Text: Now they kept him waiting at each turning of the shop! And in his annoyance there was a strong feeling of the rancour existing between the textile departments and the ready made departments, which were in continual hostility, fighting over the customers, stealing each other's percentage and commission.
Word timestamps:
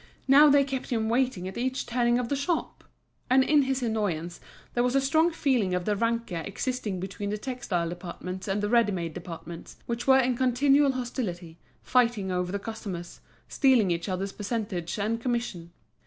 Now 0.27 0.49
they 0.49 0.63
kept 0.63 0.89
him 0.89 1.09
waiting 1.09 1.47
at 1.47 1.59
each 1.59 1.85
turning 1.85 2.17
of 2.17 2.27
the 2.27 2.35
shop! 2.35 2.83
And 3.29 3.43
in 3.43 3.61
his 3.61 3.83
annoyance 3.83 4.39
there 4.73 4.83
was 4.83 4.95
a 4.95 4.99
strong 4.99 5.29
feeling 5.29 5.75
of 5.75 5.85
the 5.85 5.95
rancour 5.95 6.41
existing 6.43 6.99
between 6.99 7.29
the 7.29 7.37
textile 7.37 7.89
departments 7.89 8.47
and 8.47 8.63
the 8.63 8.69
ready 8.69 8.91
made 8.91 9.13
departments, 9.13 9.77
which 9.85 10.07
were 10.07 10.17
in 10.17 10.35
continual 10.35 10.93
hostility, 10.93 11.59
fighting 11.83 12.31
over 12.31 12.51
the 12.51 12.57
customers, 12.57 13.21
stealing 13.47 13.91
each 13.91 14.09
other's 14.09 14.31
percentage 14.31 14.97
and 14.97 15.21
commission. 15.21 15.71